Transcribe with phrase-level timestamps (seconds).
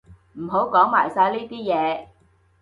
[0.33, 2.07] 唔好講埋晒呢啲嘢